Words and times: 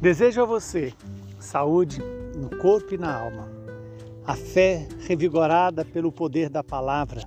Desejo 0.00 0.40
a 0.40 0.46
você 0.46 0.94
saúde 1.38 2.00
no 2.34 2.56
corpo 2.56 2.94
e 2.94 2.98
na 2.98 3.14
alma, 3.14 3.52
a 4.24 4.34
fé 4.34 4.88
revigorada 5.00 5.84
pelo 5.84 6.10
poder 6.10 6.48
da 6.48 6.64
palavra 6.64 7.22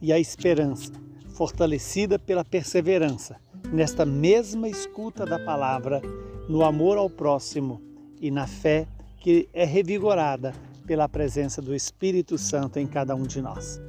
e 0.00 0.12
a 0.12 0.18
esperança 0.18 0.92
fortalecida 1.30 2.16
pela 2.16 2.44
perseverança 2.44 3.40
nesta 3.72 4.06
mesma 4.06 4.68
escuta 4.68 5.26
da 5.26 5.40
palavra, 5.40 6.00
no 6.48 6.64
amor 6.64 6.98
ao 6.98 7.10
próximo 7.10 7.82
e 8.20 8.30
na 8.30 8.46
fé 8.46 8.86
que 9.18 9.48
é 9.52 9.64
revigorada 9.64 10.54
pela 10.86 11.08
presença 11.08 11.60
do 11.60 11.74
Espírito 11.74 12.38
Santo 12.38 12.78
em 12.78 12.86
cada 12.86 13.16
um 13.16 13.24
de 13.24 13.42
nós. 13.42 13.80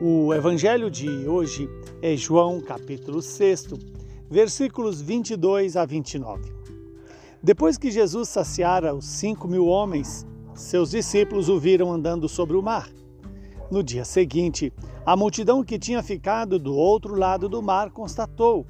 O 0.00 0.32
evangelho 0.32 0.90
de 0.90 1.10
hoje 1.28 1.68
é 2.00 2.16
João, 2.16 2.58
capítulo 2.58 3.20
6, 3.20 3.66
versículos 4.30 5.02
22 5.02 5.76
a 5.76 5.84
29. 5.84 6.55
Depois 7.46 7.78
que 7.78 7.92
Jesus 7.92 8.28
saciara 8.28 8.92
os 8.92 9.04
cinco 9.04 9.46
mil 9.46 9.66
homens, 9.66 10.26
seus 10.52 10.90
discípulos 10.90 11.48
o 11.48 11.60
viram 11.60 11.92
andando 11.92 12.28
sobre 12.28 12.56
o 12.56 12.60
mar. 12.60 12.90
No 13.70 13.84
dia 13.84 14.04
seguinte, 14.04 14.72
a 15.06 15.16
multidão 15.16 15.62
que 15.62 15.78
tinha 15.78 16.02
ficado 16.02 16.58
do 16.58 16.74
outro 16.74 17.14
lado 17.14 17.48
do 17.48 17.62
mar 17.62 17.92
constatou 17.92 18.66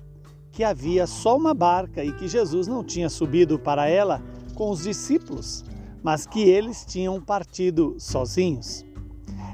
que 0.52 0.62
havia 0.62 1.06
só 1.06 1.38
uma 1.38 1.54
barca 1.54 2.04
e 2.04 2.12
que 2.12 2.28
Jesus 2.28 2.66
não 2.66 2.84
tinha 2.84 3.08
subido 3.08 3.58
para 3.58 3.88
ela 3.88 4.22
com 4.54 4.68
os 4.68 4.82
discípulos, 4.82 5.64
mas 6.02 6.26
que 6.26 6.42
eles 6.42 6.84
tinham 6.84 7.18
partido 7.18 7.96
sozinhos. 7.98 8.84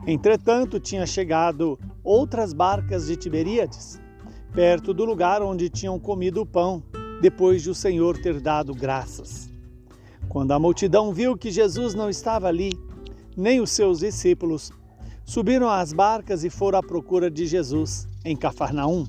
Entretanto, 0.05 0.81
tinha 0.81 1.07
chegado 1.07 1.79
outras 2.03 2.53
barcas 2.53 3.07
de 3.07 3.15
Tiberíades, 3.15 4.01
perto 4.53 4.93
do 4.93 5.05
lugar 5.05 5.43
onde 5.43 5.71
tinham 5.71 5.97
comido 5.97 6.41
o 6.41 6.47
pão 6.47 6.83
depois 7.23 7.63
de 7.63 7.71
o 7.71 7.75
Senhor 7.75 8.19
ter 8.19 8.41
dado 8.41 8.75
graças. 8.75 9.49
Quando 10.29 10.51
a 10.51 10.59
multidão 10.59 11.13
viu 11.13 11.37
que 11.37 11.53
Jesus 11.53 11.95
não 11.95 12.11
estava 12.11 12.49
ali, 12.49 12.73
nem 13.37 13.61
os 13.61 13.71
seus 13.71 14.01
discípulos, 14.01 14.73
subiram 15.25 15.69
às 15.71 15.93
barcas 15.93 16.43
e 16.43 16.51
foram 16.51 16.81
à 16.81 16.83
procura 16.83 17.31
de 17.31 17.47
Jesus 17.47 18.09
em 18.25 18.35
Cafarnaum. 18.35 19.07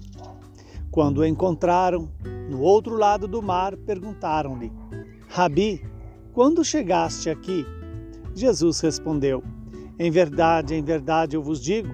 Quando 0.91 1.17
o 1.21 1.25
encontraram, 1.25 2.07
no 2.51 2.61
outro 2.61 2.95
lado 2.95 3.27
do 3.27 3.41
mar, 3.41 3.75
perguntaram-lhe: 3.75 4.71
Rabi, 5.27 5.83
quando 6.33 6.63
chegaste 6.63 7.31
aqui? 7.31 7.65
Jesus 8.35 8.79
respondeu: 8.79 9.43
Em 9.97 10.11
verdade, 10.11 10.75
em 10.75 10.83
verdade 10.83 11.35
eu 11.35 11.41
vos 11.41 11.59
digo, 11.59 11.89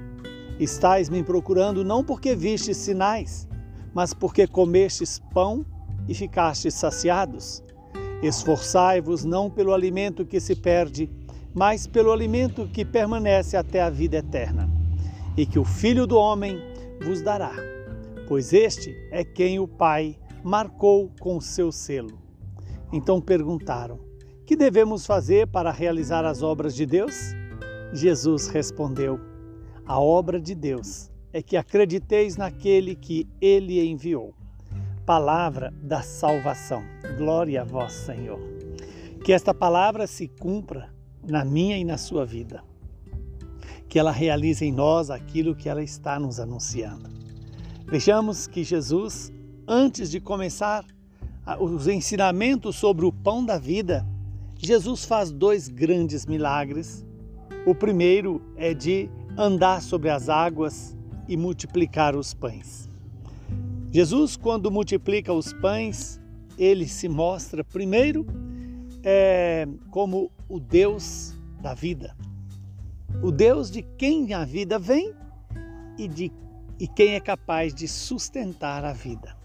estáis 0.59 1.07
me 1.07 1.23
procurando 1.23 1.85
não 1.85 2.03
porque 2.03 2.35
vistes 2.35 2.75
sinais, 2.75 3.47
mas 3.93 4.13
porque 4.13 4.45
comestes 4.45 5.21
pão 5.33 5.65
e 6.09 6.15
ficastes 6.15 6.73
saciados. 6.73 7.63
Esforçai-vos 8.23 9.23
não 9.23 9.49
pelo 9.49 9.73
alimento 9.73 10.25
que 10.25 10.39
se 10.39 10.55
perde, 10.55 11.07
mas 11.53 11.85
pelo 11.85 12.11
alimento 12.11 12.67
que 12.67 12.83
permanece 12.83 13.55
até 13.55 13.79
a 13.79 13.89
vida 13.91 14.17
eterna, 14.17 14.67
e 15.37 15.45
que 15.45 15.59
o 15.59 15.63
Filho 15.63 16.07
do 16.07 16.17
Homem 16.17 16.59
vos 17.01 17.21
dará, 17.21 17.53
pois 18.27 18.51
este 18.51 18.93
é 19.11 19.23
quem 19.23 19.59
o 19.59 19.67
Pai 19.67 20.17
marcou 20.43 21.11
com 21.19 21.37
o 21.37 21.41
seu 21.41 21.71
selo. 21.71 22.19
Então 22.91 23.21
perguntaram: 23.21 23.99
Que 24.45 24.55
devemos 24.55 25.05
fazer 25.05 25.47
para 25.47 25.71
realizar 25.71 26.25
as 26.25 26.41
obras 26.41 26.75
de 26.75 26.85
Deus? 26.85 27.35
Jesus 27.93 28.47
respondeu: 28.47 29.19
A 29.85 29.99
obra 29.99 30.41
de 30.41 30.55
Deus 30.55 31.11
é 31.31 31.41
que 31.41 31.55
acrediteis 31.55 32.35
naquele 32.35 32.95
que 32.95 33.27
ele 33.39 33.79
enviou 33.87 34.38
palavra 35.09 35.73
da 35.81 36.03
salvação. 36.03 36.83
Glória 37.17 37.63
a 37.63 37.65
vós, 37.65 37.93
Senhor. 37.93 38.39
Que 39.25 39.33
esta 39.33 39.55
palavra 39.55 40.05
se 40.05 40.27
cumpra 40.27 40.93
na 41.27 41.43
minha 41.43 41.79
e 41.79 41.83
na 41.83 41.97
sua 41.97 42.23
vida. 42.27 42.63
Que 43.87 43.97
ela 43.97 44.11
realize 44.11 44.63
em 44.63 44.71
nós 44.71 45.09
aquilo 45.09 45.55
que 45.55 45.67
ela 45.67 45.81
está 45.81 46.19
nos 46.19 46.39
anunciando. 46.39 47.09
Vejamos 47.87 48.45
que 48.45 48.63
Jesus, 48.63 49.33
antes 49.67 50.11
de 50.11 50.21
começar 50.21 50.85
os 51.59 51.87
ensinamentos 51.87 52.75
sobre 52.75 53.03
o 53.03 53.11
pão 53.11 53.43
da 53.43 53.57
vida, 53.57 54.05
Jesus 54.59 55.05
faz 55.05 55.31
dois 55.31 55.67
grandes 55.67 56.27
milagres. 56.27 57.03
O 57.65 57.73
primeiro 57.73 58.43
é 58.55 58.75
de 58.75 59.09
andar 59.35 59.81
sobre 59.81 60.11
as 60.11 60.29
águas 60.29 60.95
e 61.27 61.35
multiplicar 61.35 62.15
os 62.15 62.31
pães. 62.31 62.88
Jesus, 63.91 64.37
quando 64.37 64.69
multiplica 64.69 65.33
os 65.33 65.51
pães, 65.51 66.21
ele 66.59 66.87
se 66.87 67.09
mostra 67.09 67.63
primeiro 67.63 68.23
é, 69.03 69.67
como 69.89 70.31
o 70.47 70.59
Deus 70.59 71.35
da 71.59 71.73
vida, 71.73 72.15
o 73.23 73.31
Deus 73.31 73.71
de 73.71 73.81
quem 73.97 74.31
a 74.33 74.45
vida 74.45 74.77
vem 74.77 75.13
e 75.97 76.07
de 76.07 76.31
e 76.79 76.87
quem 76.87 77.15
é 77.15 77.19
capaz 77.19 77.73
de 77.73 77.89
sustentar 77.89 78.85
a 78.85 78.93
vida. 78.93 79.35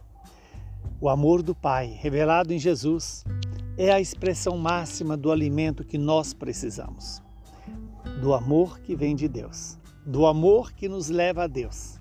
O 1.01 1.09
amor 1.09 1.43
do 1.43 1.53
Pai, 1.53 1.87
revelado 1.87 2.53
em 2.53 2.61
Jesus, 2.61 3.25
é 3.77 3.91
a 3.91 4.01
expressão 4.01 4.57
máxima 4.57 5.17
do 5.17 5.33
alimento 5.33 5.83
que 5.83 5.99
nós 5.99 6.33
precisamos. 6.33 7.21
Do 8.21 8.33
amor 8.33 8.79
que 8.79 8.95
vem 8.95 9.17
de 9.17 9.27
Deus, 9.27 9.77
do 10.07 10.27
amor 10.27 10.73
que 10.73 10.89
nos 10.89 11.09
leva 11.09 11.43
a 11.43 11.47
Deus 11.49 11.99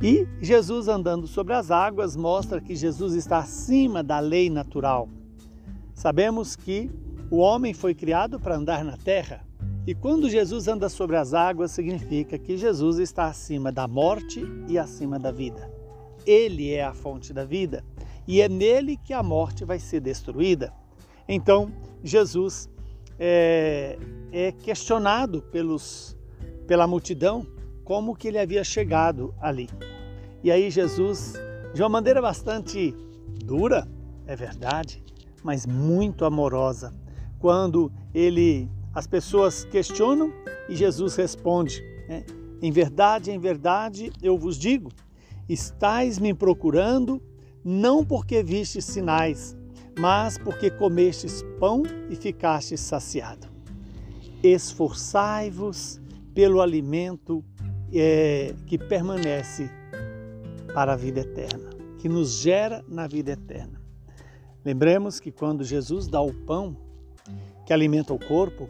e 0.00 0.26
Jesus 0.40 0.88
andando 0.88 1.26
sobre 1.26 1.54
as 1.54 1.70
águas 1.70 2.14
mostra 2.14 2.60
que 2.60 2.76
Jesus 2.76 3.14
está 3.14 3.38
acima 3.38 4.02
da 4.02 4.20
lei 4.20 4.48
natural. 4.48 5.08
Sabemos 5.94 6.54
que 6.54 6.90
o 7.30 7.38
homem 7.38 7.74
foi 7.74 7.94
criado 7.94 8.38
para 8.38 8.56
andar 8.56 8.84
na 8.84 8.96
terra, 8.96 9.44
e 9.86 9.94
quando 9.94 10.28
Jesus 10.28 10.68
anda 10.68 10.88
sobre 10.88 11.16
as 11.16 11.32
águas, 11.32 11.70
significa 11.70 12.38
que 12.38 12.58
Jesus 12.58 12.98
está 12.98 13.24
acima 13.24 13.72
da 13.72 13.88
morte 13.88 14.44
e 14.68 14.78
acima 14.78 15.18
da 15.18 15.32
vida. 15.32 15.72
Ele 16.26 16.70
é 16.70 16.84
a 16.84 16.92
fonte 16.92 17.32
da 17.32 17.42
vida 17.42 17.82
e 18.26 18.42
é 18.42 18.48
nele 18.50 18.98
que 18.98 19.14
a 19.14 19.22
morte 19.22 19.64
vai 19.64 19.78
ser 19.78 20.00
destruída. 20.00 20.74
Então, 21.26 21.72
Jesus 22.04 22.68
é, 23.18 23.98
é 24.30 24.52
questionado 24.52 25.40
pelos, 25.40 26.14
pela 26.66 26.86
multidão 26.86 27.46
como 27.82 28.14
que 28.14 28.28
ele 28.28 28.38
havia 28.38 28.62
chegado 28.62 29.34
ali. 29.40 29.70
E 30.42 30.50
aí 30.50 30.70
Jesus, 30.70 31.34
de 31.74 31.82
uma 31.82 31.88
maneira 31.88 32.22
bastante 32.22 32.94
dura, 33.44 33.88
é 34.26 34.36
verdade, 34.36 35.02
mas 35.42 35.66
muito 35.66 36.24
amorosa, 36.24 36.92
quando 37.38 37.90
ele 38.14 38.68
as 38.94 39.06
pessoas 39.06 39.64
questionam 39.64 40.32
e 40.68 40.76
Jesus 40.76 41.16
responde: 41.16 41.82
né? 42.08 42.24
Em 42.60 42.70
verdade, 42.70 43.30
em 43.30 43.38
verdade, 43.38 44.12
eu 44.22 44.36
vos 44.36 44.58
digo, 44.58 44.90
estáis 45.48 46.18
me 46.18 46.34
procurando 46.34 47.22
não 47.64 48.04
porque 48.04 48.42
vistes 48.42 48.84
sinais, 48.84 49.56
mas 49.98 50.38
porque 50.38 50.70
comestes 50.70 51.44
pão 51.58 51.82
e 52.08 52.16
ficastes 52.16 52.80
saciado. 52.80 53.48
Esforçai-vos 54.42 56.00
pelo 56.34 56.60
alimento 56.60 57.44
é, 57.92 58.54
que 58.66 58.78
permanece 58.78 59.70
para 60.72 60.92
a 60.92 60.96
vida 60.96 61.20
eterna, 61.20 61.70
que 61.98 62.08
nos 62.08 62.40
gera 62.40 62.84
na 62.88 63.06
vida 63.06 63.32
eterna. 63.32 63.80
Lembremos 64.64 65.20
que 65.20 65.30
quando 65.30 65.64
Jesus 65.64 66.06
dá 66.06 66.20
o 66.20 66.32
pão 66.32 66.76
que 67.66 67.72
alimenta 67.72 68.12
o 68.12 68.18
corpo, 68.18 68.68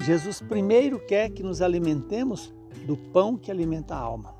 Jesus 0.00 0.40
primeiro 0.40 0.98
quer 0.98 1.30
que 1.30 1.42
nos 1.42 1.62
alimentemos 1.62 2.52
do 2.86 2.96
pão 2.96 3.36
que 3.36 3.50
alimenta 3.50 3.94
a 3.94 3.98
alma. 3.98 4.34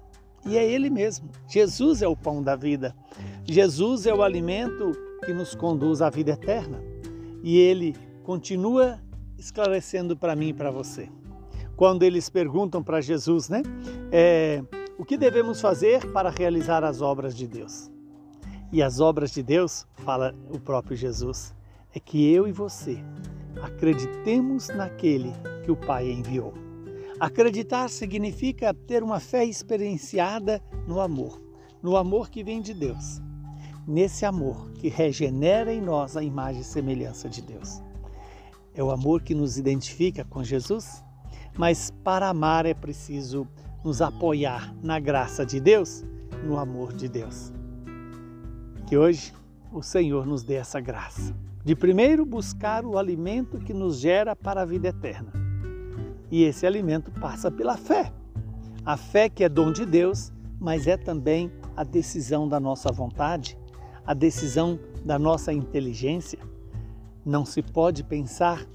E 0.46 0.56
é 0.58 0.64
Ele 0.64 0.90
mesmo. 0.90 1.30
Jesus 1.48 2.02
é 2.02 2.08
o 2.08 2.16
pão 2.16 2.42
da 2.42 2.54
vida. 2.54 2.94
Jesus 3.44 4.06
é 4.06 4.14
o 4.14 4.22
alimento 4.22 4.92
que 5.24 5.32
nos 5.32 5.54
conduz 5.54 6.02
à 6.02 6.10
vida 6.10 6.32
eterna. 6.32 6.82
E 7.42 7.58
Ele 7.58 7.96
continua 8.22 9.00
esclarecendo 9.38 10.16
para 10.16 10.36
mim 10.36 10.48
e 10.48 10.54
para 10.54 10.70
você 10.70 11.08
quando 11.76 12.02
eles 12.02 12.28
perguntam 12.28 12.82
para 12.82 13.00
Jesus, 13.00 13.48
né? 13.48 13.62
É, 14.10 14.62
o 14.98 15.04
que 15.04 15.16
devemos 15.16 15.60
fazer 15.60 16.10
para 16.12 16.30
realizar 16.30 16.84
as 16.84 17.00
obras 17.00 17.36
de 17.36 17.46
Deus? 17.46 17.90
E 18.72 18.82
as 18.82 19.00
obras 19.00 19.30
de 19.30 19.42
Deus, 19.42 19.86
fala 19.94 20.34
o 20.50 20.58
próprio 20.58 20.96
Jesus, 20.96 21.54
é 21.94 22.00
que 22.00 22.32
eu 22.32 22.46
e 22.46 22.52
você 22.52 22.98
acreditemos 23.62 24.68
naquele 24.68 25.32
que 25.64 25.70
o 25.70 25.76
Pai 25.76 26.10
enviou. 26.10 26.54
Acreditar 27.20 27.88
significa 27.88 28.74
ter 28.74 29.02
uma 29.02 29.20
fé 29.20 29.44
experienciada 29.44 30.60
no 30.86 31.00
amor, 31.00 31.40
no 31.82 31.96
amor 31.96 32.30
que 32.30 32.42
vem 32.42 32.60
de 32.60 32.74
Deus, 32.74 33.22
nesse 33.86 34.24
amor 34.24 34.70
que 34.72 34.88
regenera 34.88 35.72
em 35.72 35.80
nós 35.80 36.16
a 36.16 36.22
imagem 36.22 36.62
e 36.62 36.64
semelhança 36.64 37.28
de 37.28 37.42
Deus. 37.42 37.80
É 38.74 38.82
o 38.82 38.90
amor 38.90 39.22
que 39.22 39.34
nos 39.34 39.56
identifica 39.56 40.24
com 40.24 40.42
Jesus 40.42 41.04
mas 41.56 41.92
para 42.02 42.28
amar 42.28 42.66
é 42.66 42.74
preciso 42.74 43.46
nos 43.84 44.00
apoiar 44.00 44.74
na 44.82 44.98
graça 44.98 45.44
de 45.44 45.60
Deus, 45.60 46.02
no 46.42 46.58
amor 46.58 46.92
de 46.94 47.06
Deus. 47.06 47.52
Que 48.86 48.96
hoje 48.96 49.32
o 49.70 49.82
Senhor 49.82 50.26
nos 50.26 50.42
dê 50.42 50.54
essa 50.54 50.80
graça 50.80 51.34
de 51.64 51.74
primeiro 51.74 52.26
buscar 52.26 52.84
o 52.84 52.98
alimento 52.98 53.58
que 53.58 53.72
nos 53.72 53.98
gera 53.98 54.36
para 54.36 54.62
a 54.62 54.64
vida 54.64 54.88
eterna. 54.88 55.32
E 56.30 56.44
esse 56.44 56.66
alimento 56.66 57.10
passa 57.12 57.50
pela 57.50 57.76
fé. 57.76 58.12
A 58.84 58.96
fé 58.96 59.30
que 59.30 59.42
é 59.42 59.48
dom 59.48 59.72
de 59.72 59.86
Deus, 59.86 60.30
mas 60.60 60.86
é 60.86 60.96
também 60.96 61.50
a 61.74 61.82
decisão 61.82 62.46
da 62.46 62.60
nossa 62.60 62.92
vontade, 62.92 63.56
a 64.06 64.12
decisão 64.12 64.78
da 65.04 65.18
nossa 65.18 65.52
inteligência. 65.52 66.38
Não 67.24 67.46
se 67.46 67.62
pode 67.62 68.04
pensar 68.04 68.66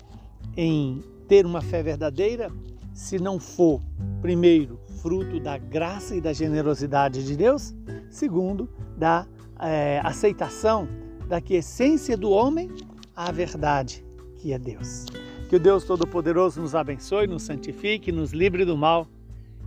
em 0.58 1.04
ter 1.28 1.46
uma 1.46 1.62
fé 1.62 1.84
verdadeira 1.84 2.52
se 2.92 3.20
não 3.20 3.40
for, 3.40 3.82
primeiro, 4.20 4.80
fruto 5.02 5.40
da 5.40 5.58
graça 5.58 6.16
e 6.16 6.22
da 6.22 6.34
generosidade 6.34 7.26
de 7.26 7.36
Deus, 7.36 7.76
segundo, 8.10 8.70
da 8.98 9.26
é, 9.60 10.02
aceitação 10.04 10.88
da 11.28 11.40
que 11.40 11.54
essência 11.54 12.18
do 12.18 12.32
homem 12.32 12.70
a 13.16 13.32
verdade, 13.32 14.04
que 14.38 14.52
é 14.52 14.58
Deus. 14.58 15.06
Que 15.48 15.56
o 15.56 15.60
Deus 15.60 15.84
Todo-Poderoso 15.84 16.60
nos 16.60 16.74
abençoe, 16.74 17.28
nos 17.28 17.44
santifique, 17.44 18.12
nos 18.12 18.32
livre 18.32 18.66
do 18.66 18.76
mal 18.76 19.08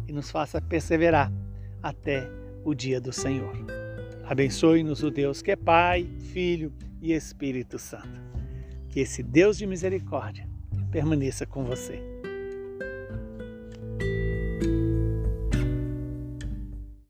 e 0.09 0.13
nos 0.13 0.31
faça 0.31 0.61
perseverar 0.61 1.33
até 1.83 2.29
o 2.65 2.75
dia 2.75 3.01
do 3.01 3.13
Senhor. 3.13 3.53
Abençoe-nos 4.25 5.03
o 5.03 5.11
Deus 5.11 5.41
que 5.41 5.53
é 5.53 5.57
Pai, 5.57 6.09
Filho 6.33 6.73
e 7.01 7.13
Espírito 7.13 7.79
Santo. 7.79 8.21
Que 8.89 9.01
esse 9.01 9.23
Deus 9.23 9.59
de 9.59 9.67
misericórdia 9.67 10.49
permaneça 10.91 11.47
com 11.47 11.65
você. 11.65 12.12